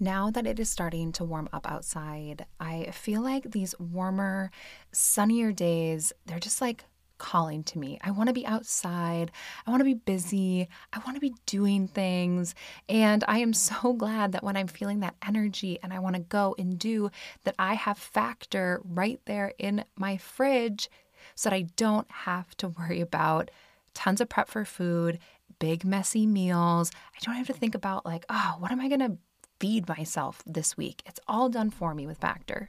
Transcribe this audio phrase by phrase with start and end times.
[0.00, 4.50] Now that it is starting to warm up outside, I feel like these warmer,
[4.92, 6.84] sunnier days, they're just like
[7.18, 7.98] calling to me.
[8.02, 9.30] I want to be outside.
[9.66, 10.68] I want to be busy.
[10.92, 12.54] I want to be doing things.
[12.88, 16.22] And I am so glad that when I'm feeling that energy and I want to
[16.22, 17.10] go and do,
[17.44, 20.90] that I have Factor right there in my fridge
[21.34, 23.50] so that I don't have to worry about
[23.94, 25.18] tons of prep for food,
[25.58, 26.90] big, messy meals.
[27.14, 29.16] I don't have to think about, like, oh, what am I going to
[29.64, 31.00] feed myself this week?
[31.06, 32.68] It's all done for me with Factor.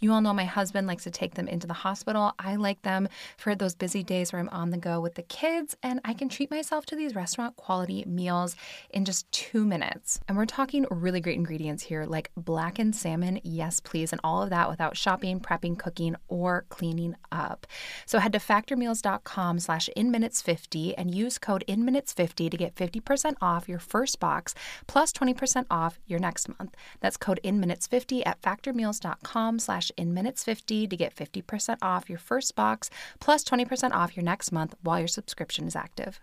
[0.01, 2.33] You all know my husband likes to take them into the hospital.
[2.39, 3.07] I like them
[3.37, 6.27] for those busy days where I'm on the go with the kids, and I can
[6.27, 8.55] treat myself to these restaurant quality meals
[8.89, 10.19] in just two minutes.
[10.27, 14.49] And we're talking really great ingredients here, like blackened salmon, yes, please, and all of
[14.49, 17.67] that without shopping, prepping, cooking, or cleaning up.
[18.07, 23.77] So head to factormeals.com slash inminutes50 and use code inminutes50 to get 50% off your
[23.77, 24.55] first box
[24.87, 26.75] plus 20% off your next month.
[27.01, 32.55] That's code inminutes50 at factormeals.com slash in minutes 50 to get 50% off your first
[32.55, 32.89] box
[33.19, 36.19] plus 20% off your next month while your subscription is active.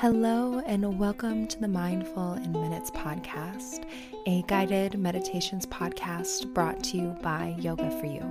[0.00, 3.84] Hello, and welcome to the Mindful in Minutes podcast,
[4.26, 8.24] a guided meditations podcast brought to you by Yoga for You.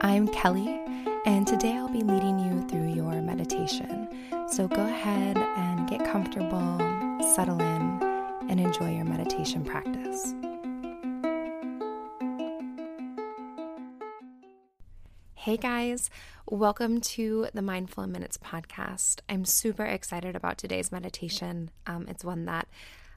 [0.00, 0.80] I'm Kelly,
[1.26, 4.08] and today I'll be leading you through your meditation.
[4.48, 6.78] So go ahead and get comfortable,
[7.36, 8.02] settle in,
[8.50, 10.34] and enjoy your meditation practice.
[15.42, 16.08] Hey guys,
[16.48, 19.22] welcome to the Mindful in Minutes podcast.
[19.28, 21.72] I'm super excited about today's meditation.
[21.84, 22.68] Um, it's one that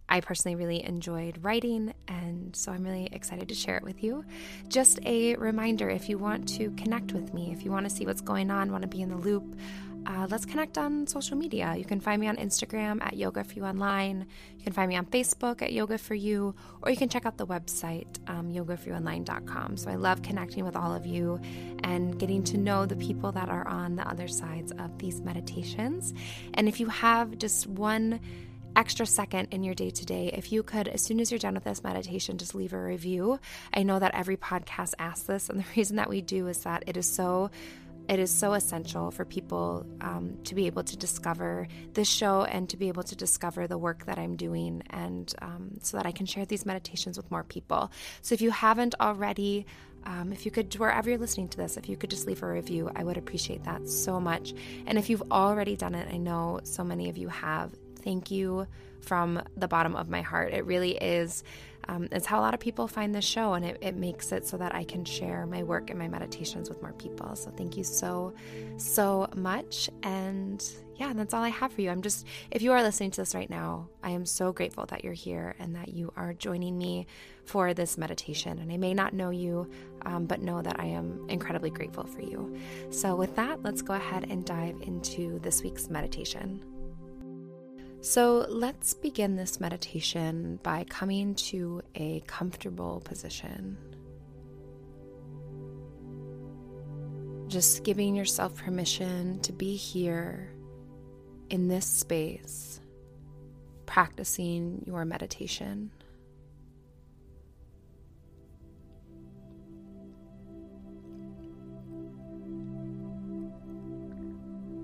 [0.10, 4.26] I personally really enjoyed writing, and so I'm really excited to share it with you.
[4.70, 8.08] Just a reminder if you want to connect with me, if you want to see
[8.08, 9.56] what's going on, want to be in the loop,
[10.06, 11.76] uh, let's connect on social media.
[11.76, 14.26] You can find me on Instagram at Yoga for You Online.
[14.58, 17.38] You can find me on Facebook at Yoga for You, or you can check out
[17.38, 19.78] the website, um, yogaforyouonline.com.
[19.78, 21.40] So I love connecting with all of you
[21.84, 26.14] and getting to know the people that are on the other sides of these meditations.
[26.54, 28.20] And if you have just one
[28.76, 31.56] extra second in your day to day, if you could, as soon as you're done
[31.56, 33.40] with this meditation, just leave a review.
[33.74, 36.84] I know that every podcast asks this, and the reason that we do is that
[36.88, 37.52] it is so
[38.08, 42.70] it is so essential for people um, to be able to discover this show and
[42.70, 46.12] to be able to discover the work that I'm doing, and um, so that I
[46.12, 47.92] can share these meditations with more people.
[48.22, 49.66] So, if you haven't already,
[50.06, 52.48] um, if you could, wherever you're listening to this, if you could just leave a
[52.48, 54.54] review, I would appreciate that so much.
[54.86, 57.72] And if you've already done it, I know so many of you have.
[58.04, 58.68] Thank you
[59.02, 60.54] from the bottom of my heart.
[60.54, 61.44] It really is
[61.88, 64.48] um, it's how a lot of people find this show, and it, it makes it
[64.48, 67.36] so that I can share my work and my meditations with more people.
[67.36, 68.34] So, thank you so,
[68.78, 69.90] so much.
[70.04, 70.64] And
[70.96, 71.90] yeah, that's all I have for you.
[71.90, 75.04] I'm just, if you are listening to this right now, I am so grateful that
[75.04, 77.06] you're here and that you are joining me
[77.46, 78.60] for this meditation.
[78.60, 79.70] And I may not know you,
[80.06, 82.58] um, but know that I am incredibly grateful for you.
[82.90, 86.64] So, with that, let's go ahead and dive into this week's meditation.
[88.06, 93.78] So let's begin this meditation by coming to a comfortable position.
[97.48, 100.52] Just giving yourself permission to be here
[101.50, 102.80] in this space,
[103.88, 105.90] practicing your meditation.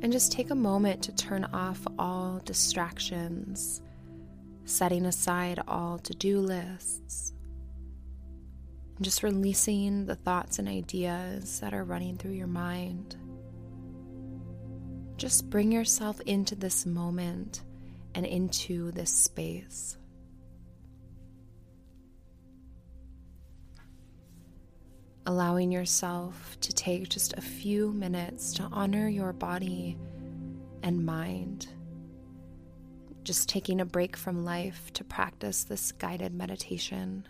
[0.02, 3.82] And just take a moment to turn off all distractions,
[4.66, 7.34] setting aside all to do lists,
[8.96, 13.16] and just releasing the thoughts and ideas that are running through your mind.
[15.18, 17.62] Just bring yourself into this moment
[18.16, 19.98] and into this space.
[25.32, 29.98] Allowing yourself to take just a few minutes to honor your body
[30.84, 31.70] and mind.
[33.24, 37.26] Just taking a break from life to practice this guided meditation.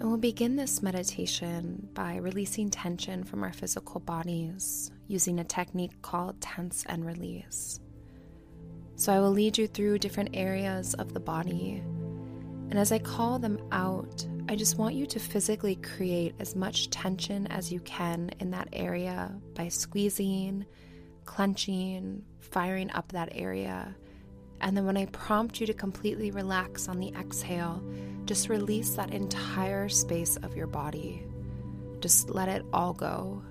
[0.00, 6.02] And we'll begin this meditation by releasing tension from our physical bodies using a technique
[6.02, 7.80] called tense and release.
[9.02, 11.82] So I will lead you through different areas of the body.
[12.70, 16.88] And as I call them out, I just want you to physically create as much
[16.88, 20.66] tension as you can in that area by squeezing,
[21.24, 23.92] clenching, firing up that area.
[24.60, 27.82] And then when I prompt you to completely relax on the exhale,
[28.24, 31.26] just release that entire space of your body.
[31.98, 33.42] Just let it all go.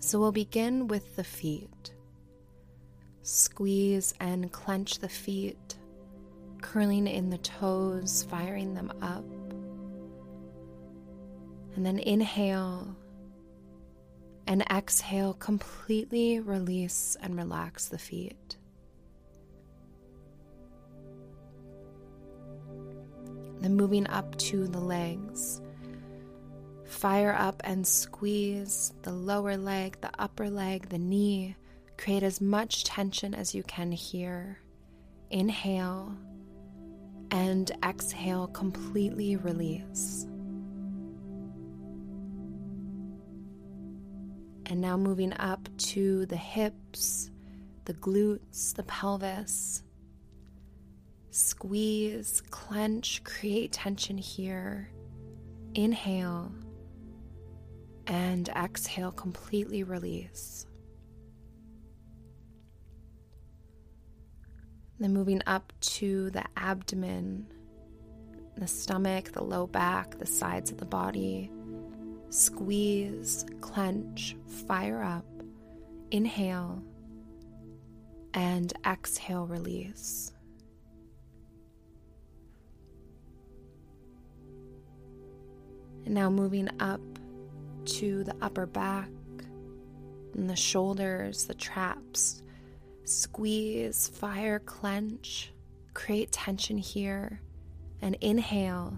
[0.00, 1.92] So we'll begin with the feet.
[3.22, 5.76] Squeeze and clench the feet,
[6.60, 9.24] curling in the toes, firing them up.
[11.76, 12.96] And then inhale
[14.46, 18.56] and exhale, completely release and relax the feet.
[23.60, 25.60] Then moving up to the legs.
[26.84, 31.56] Fire up and squeeze the lower leg, the upper leg, the knee.
[31.96, 34.58] Create as much tension as you can here.
[35.30, 36.16] Inhale
[37.30, 40.26] and exhale, completely release.
[44.66, 47.30] And now moving up to the hips,
[47.84, 49.82] the glutes, the pelvis.
[51.30, 54.90] Squeeze, clench, create tension here.
[55.74, 56.52] Inhale
[58.06, 60.66] and exhale, completely release.
[65.02, 67.48] Then moving up to the abdomen,
[68.56, 71.50] the stomach, the low back, the sides of the body.
[72.30, 74.36] Squeeze, clench,
[74.68, 75.24] fire up.
[76.12, 76.84] Inhale
[78.32, 80.32] and exhale, release.
[86.04, 87.00] And now moving up
[87.86, 89.10] to the upper back
[90.34, 92.44] and the shoulders, the traps.
[93.04, 95.52] Squeeze, fire, clench,
[95.94, 97.40] create tension here.
[98.00, 98.96] And inhale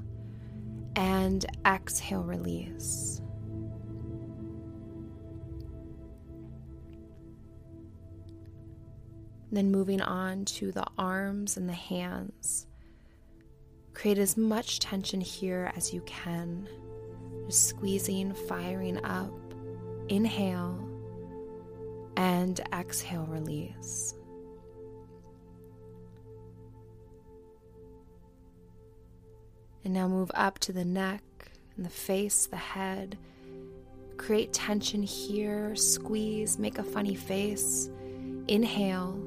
[0.96, 3.20] and exhale, release.
[9.52, 12.66] Then moving on to the arms and the hands.
[13.92, 16.66] Create as much tension here as you can.
[17.46, 19.32] Just squeezing, firing up.
[20.08, 20.93] Inhale
[22.16, 24.14] and exhale, release.
[29.84, 31.22] And now move up to the neck
[31.76, 33.18] and the face, the head.
[34.16, 37.90] Create tension here, squeeze, make a funny face.
[38.48, 39.20] Inhale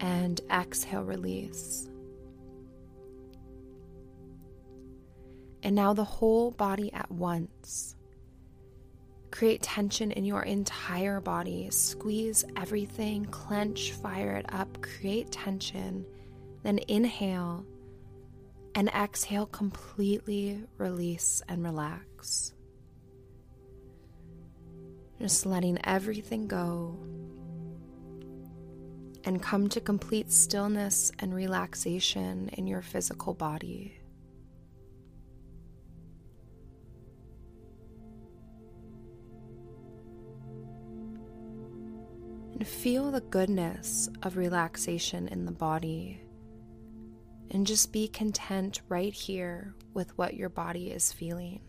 [0.00, 1.88] and exhale, release.
[5.62, 7.94] and now the whole body at once.
[9.32, 11.68] Create tension in your entire body.
[11.70, 16.06] Squeeze everything, clench, fire it up, create tension.
[16.62, 17.64] Then inhale
[18.74, 22.52] and exhale, completely release and relax.
[25.18, 26.98] Just letting everything go
[29.24, 34.01] and come to complete stillness and relaxation in your physical body.
[42.62, 46.20] And feel the goodness of relaxation in the body.
[47.50, 51.60] And just be content right here with what your body is feeling.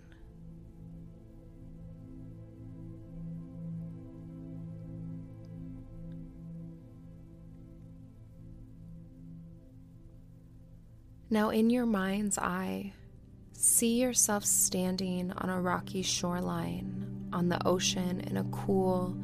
[11.32, 12.94] Now, in your mind's eye,
[13.54, 19.18] see yourself standing on a rocky shoreline on the ocean in a cool,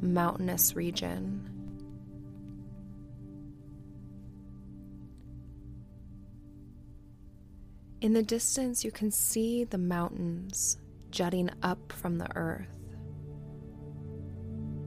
[0.00, 1.48] mountainous region.
[8.00, 10.78] In the distance, you can see the mountains
[11.10, 12.66] jutting up from the earth.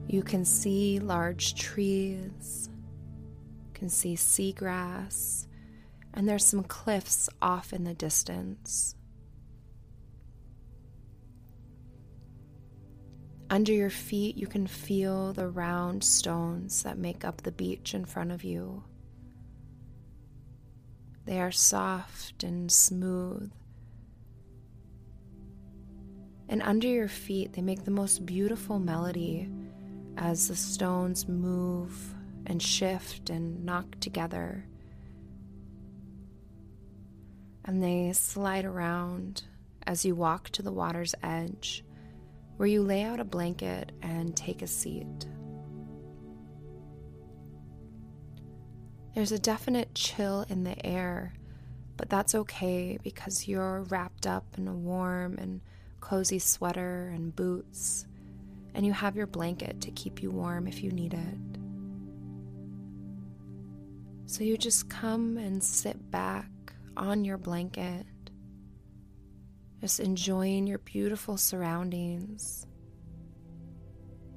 [0.08, 2.70] You can see large trees,
[3.66, 5.48] you can see seagrass,
[6.14, 8.96] and there's some cliffs off in the distance.
[13.54, 18.04] Under your feet, you can feel the round stones that make up the beach in
[18.04, 18.84] front of you.
[21.26, 23.52] They are soft and smooth.
[26.50, 29.52] And under your feet, they make the most beautiful melody
[30.18, 32.16] as the stones move
[32.48, 34.66] and shift and knock together.
[37.66, 39.44] and they slide around
[39.86, 41.84] as you walk to the water's edge,
[42.58, 45.26] where you lay out a blanket and take a seat.
[49.16, 51.34] There's a definite chill in the air,
[51.98, 55.62] but that's okay because you're wrapped up in a warm and
[56.00, 58.08] cozy sweater and boots,
[58.74, 61.60] and you have your blanket to keep you warm if you need it.
[64.26, 66.50] So you just come and sit back
[66.98, 68.08] on your blanket,
[69.84, 72.66] just enjoying your beautiful surroundings,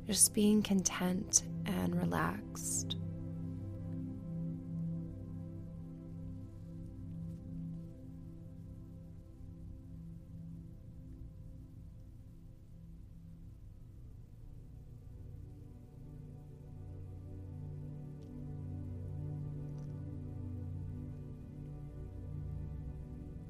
[0.04, 2.96] just being content and relaxed.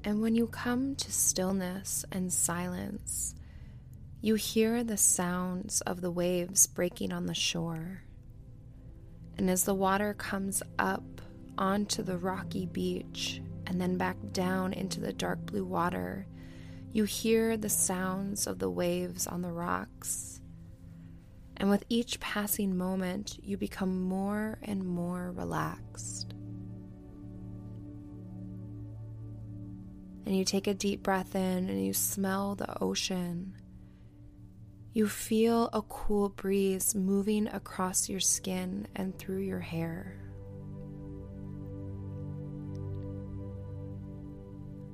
[0.07, 3.35] And when you come to stillness and silence,
[4.21, 8.03] you hear the sounds of the waves breaking on the shore.
[9.37, 11.03] And as the water comes up
[11.57, 16.25] onto the rocky beach and then back down into the dark blue water,
[16.93, 20.39] you hear the sounds of the waves on the rocks.
[21.57, 26.33] And with each passing moment, you become more and more relaxed.
[30.27, 33.53] And you take a deep breath in and you smell the ocean.
[34.91, 40.19] You feel a cool breeze moving across your skin and through your hair.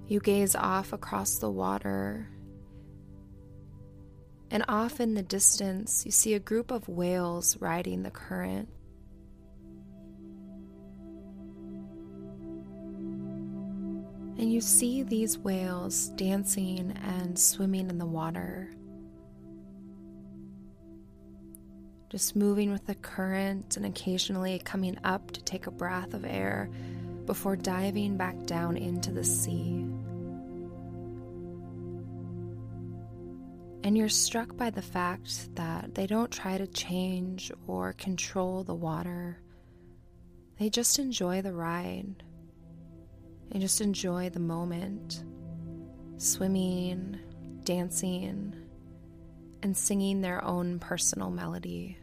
[0.05, 2.29] You gaze off across the water,
[4.51, 8.69] and off in the distance, you see a group of whales riding the current.
[14.43, 18.69] And you see these whales dancing and swimming in the water,
[22.09, 26.69] just moving with the current and occasionally coming up to take a breath of air
[27.25, 29.85] before diving back down into the sea.
[33.85, 38.75] And you're struck by the fact that they don't try to change or control the
[38.75, 39.39] water,
[40.59, 42.23] they just enjoy the ride
[43.51, 45.23] and just enjoy the moment,
[46.17, 47.19] swimming,
[47.63, 48.55] dancing,
[49.61, 51.97] and singing their own personal melody.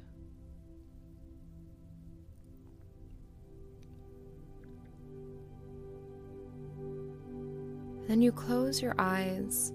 [8.09, 9.73] Then you close your eyes.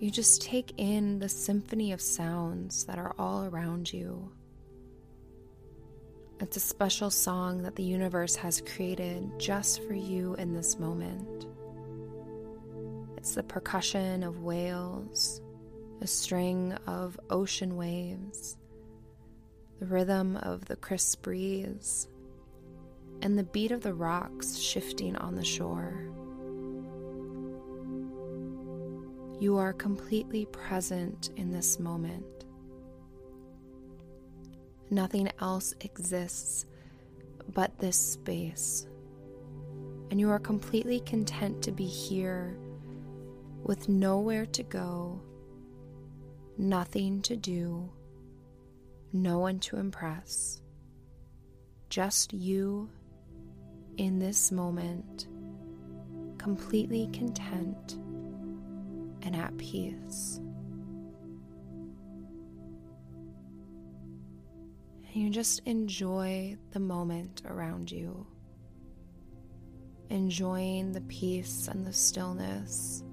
[0.00, 4.32] You just take in the symphony of sounds that are all around you.
[6.42, 11.46] It's a special song that the universe has created just for you in this moment.
[13.16, 15.40] It's the percussion of whales,
[16.00, 18.56] a string of ocean waves,
[19.78, 22.08] the rhythm of the crisp breeze,
[23.22, 26.10] and the beat of the rocks shifting on the shore.
[29.38, 32.41] You are completely present in this moment.
[34.92, 36.66] Nothing else exists
[37.54, 38.86] but this space.
[40.10, 42.58] And you are completely content to be here
[43.62, 45.22] with nowhere to go,
[46.58, 47.88] nothing to do,
[49.14, 50.60] no one to impress.
[51.88, 52.90] Just you
[53.96, 55.26] in this moment,
[56.36, 57.94] completely content
[59.22, 60.38] and at peace.
[65.12, 68.26] And you just enjoy the moment around you,
[70.08, 73.04] enjoying the peace and the stillness.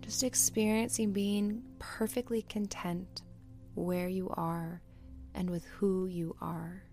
[0.00, 3.22] Just experiencing being perfectly content
[3.74, 4.80] where you are
[5.34, 6.84] and with who you are.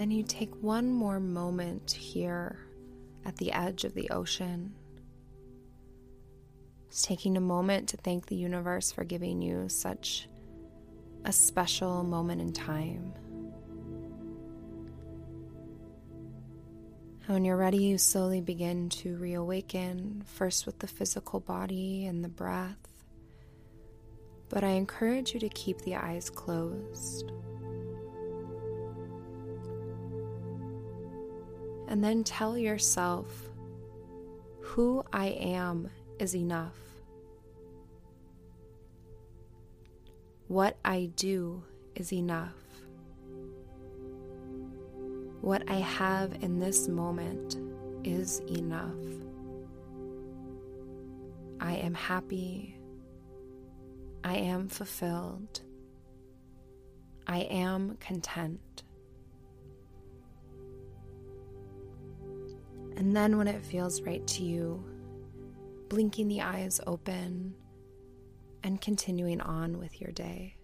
[0.00, 2.58] Then you take one more moment here
[3.26, 4.72] at the edge of the ocean.
[6.88, 10.26] Just taking a moment to thank the universe for giving you such
[11.26, 13.12] a special moment in time.
[17.26, 22.24] And when you're ready, you slowly begin to reawaken, first with the physical body and
[22.24, 23.04] the breath.
[24.48, 27.32] But I encourage you to keep the eyes closed.
[31.90, 33.26] And then tell yourself,
[34.62, 36.76] who I am is enough.
[40.46, 41.64] What I do
[41.96, 42.54] is enough.
[45.40, 47.56] What I have in this moment
[48.04, 48.94] is enough.
[51.60, 52.78] I am happy.
[54.22, 55.62] I am fulfilled.
[57.26, 58.84] I am content.
[63.10, 64.84] And then, when it feels right to you,
[65.88, 67.56] blinking the eyes open
[68.62, 70.54] and continuing on with your day.